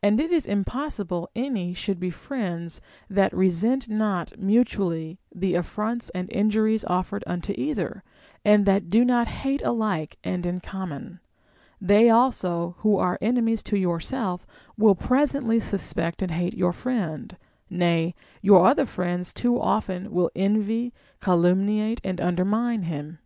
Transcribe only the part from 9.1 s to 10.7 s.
hate alike and in